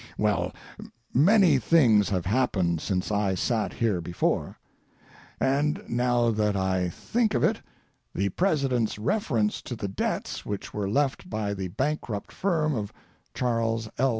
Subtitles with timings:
[0.17, 0.51] Well,
[1.13, 4.57] many things have happened since I sat here before,
[5.39, 7.61] and now that I think of it,
[8.15, 12.91] the president's reference to the debts which were left by the bankrupt firm of
[13.35, 14.09] Charles L.